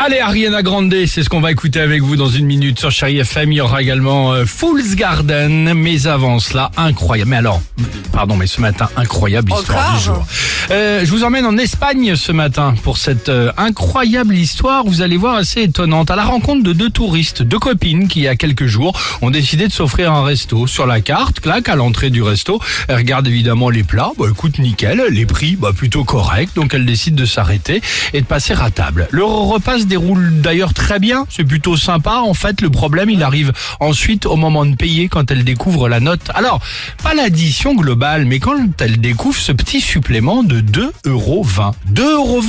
[0.00, 3.18] Allez, Ariana Grande, c'est ce qu'on va écouter avec vous dans une minute sur Chérie
[3.18, 3.50] FM.
[3.50, 5.74] Il y aura également euh, Fool's Garden.
[5.74, 7.30] Mais avant cela, incroyable.
[7.30, 7.60] Mais alors,
[8.12, 10.24] pardon, mais ce matin, incroyable histoire du jour.
[10.70, 14.84] Euh, je vous emmène en Espagne ce matin pour cette euh, incroyable histoire.
[14.84, 16.12] Vous allez voir assez étonnante.
[16.12, 19.30] À la rencontre de deux touristes, deux copines qui, il y a quelques jours, ont
[19.30, 20.68] décidé de s'offrir un resto.
[20.68, 24.12] Sur la carte, claque, à l'entrée du resto, elles regardent évidemment les plats.
[24.16, 25.02] Bah écoute, nickel.
[25.10, 26.54] Les prix, bah plutôt correct.
[26.54, 29.08] Donc elles décident de s'arrêter et de passer à table.
[29.10, 31.26] Le repas déroule d'ailleurs très bien.
[31.30, 32.16] C'est plutôt sympa.
[32.24, 36.00] En fait, le problème, il arrive ensuite au moment de payer quand elles découvrent la
[36.00, 36.30] note.
[36.34, 36.60] Alors,
[37.02, 41.44] pas l'addition globale, mais quand elles découvrent ce petit supplément de 2,20 euros.
[41.92, 42.42] 2,20 euros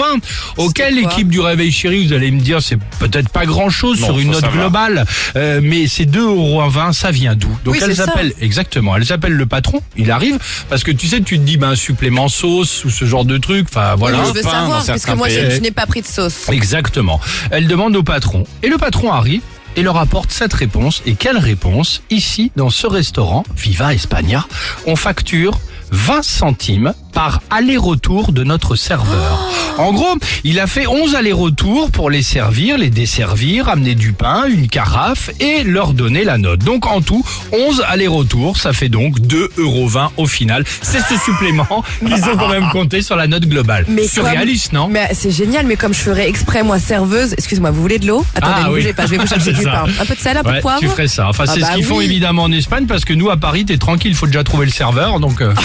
[0.58, 4.32] Auquel l'équipe du Réveil Chéri, vous allez me dire, c'est peut-être pas grand-chose sur une
[4.32, 6.62] note globale, euh, mais ces 2,20 euros,
[6.94, 7.50] ça vient d'où?
[7.64, 8.04] Donc Oui, ça.
[8.04, 10.38] appellent, exactement, elles appellent le patron, il arrive,
[10.70, 13.67] parce que tu sais, tu te dis, ben, supplément sauce ou ce genre de truc,
[13.70, 14.23] enfin voilà.
[14.26, 16.50] je veux pain, savoir, parce que moi, je n'ai pas pris de sauce.
[16.50, 17.20] Exactement.
[17.52, 18.46] Elle demande au patron.
[18.64, 19.42] Et le patron arrive
[19.76, 21.02] et leur apporte cette réponse.
[21.06, 22.02] Et quelle réponse?
[22.10, 24.46] Ici, dans ce restaurant, Viva España,
[24.86, 25.60] on facture
[25.92, 29.40] 20 centimes par aller-retour de notre serveur.
[29.78, 34.44] En gros, il a fait 11 allers-retours pour les servir, les desservir, amener du pain,
[34.50, 36.60] une carafe et leur donner la note.
[36.60, 40.64] Donc en tout, 11 allers-retours, ça fait donc 2,20 euros au final.
[40.82, 43.86] C'est ce supplément qu'ils ont quand même compté sur la note globale.
[43.88, 44.88] Mais Surréaliste, non?
[44.90, 47.33] Mais c'est génial, mais comme je ferais exprès, moi, serveuse.
[47.33, 48.26] Excuse-moi, vous voulez de l'eau?
[48.36, 48.76] Attendez, Ah, ne oui.
[48.82, 49.86] bougez pas, je vais vous chercher du pain.
[50.00, 50.80] Un peu de sel, un peu de Ouais, poivre?
[50.80, 51.28] tu ferais ça.
[51.30, 53.66] Enfin, Ah c'est bah ce qu'ils font évidemment en Espagne parce que nous à Paris,
[53.66, 55.42] t'es tranquille, il faut déjà trouver le serveur, donc.
[55.42, 55.54] euh.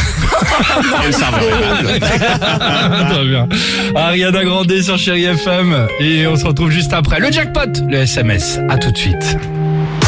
[3.11, 3.49] Très bien.
[3.95, 8.59] Ariana Grande sur Chéri FM et on se retrouve juste après le jackpot, le SMS.
[8.69, 9.37] À tout de suite.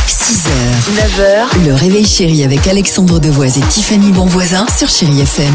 [0.06, 0.48] 6h,
[0.94, 5.54] 9h, le réveil chéri avec Alexandre Devoise et Tiffany Bonvoisin sur Chérie FM.